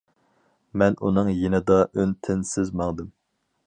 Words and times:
مەن 0.83 0.97
ئۇنىڭ 1.05 1.31
يېنىدا 1.43 1.79
ئۈن- 1.93 2.19
تىنسىز 2.27 2.77
ماڭدىم. 2.83 3.19